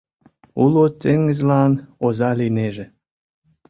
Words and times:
Уло 0.63 0.83
теҥызлан 1.01 1.71
оза 2.05 2.31
лийнеже. 2.39 2.85